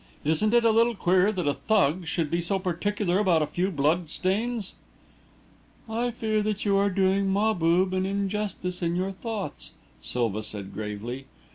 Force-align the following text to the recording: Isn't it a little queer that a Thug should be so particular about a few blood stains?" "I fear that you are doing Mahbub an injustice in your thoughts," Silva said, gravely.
Isn't 0.23 0.51
it 0.55 0.65
a 0.65 0.71
little 0.71 0.95
queer 0.95 1.31
that 1.31 1.47
a 1.47 1.53
Thug 1.53 2.07
should 2.07 2.31
be 2.31 2.41
so 2.41 2.57
particular 2.57 3.19
about 3.19 3.43
a 3.43 3.45
few 3.45 3.69
blood 3.69 4.09
stains?" 4.09 4.73
"I 5.87 6.09
fear 6.09 6.41
that 6.41 6.65
you 6.65 6.75
are 6.77 6.89
doing 6.89 7.29
Mahbub 7.29 7.93
an 7.93 8.07
injustice 8.07 8.81
in 8.81 8.95
your 8.95 9.11
thoughts," 9.11 9.73
Silva 10.01 10.41
said, 10.41 10.73
gravely. 10.73 11.25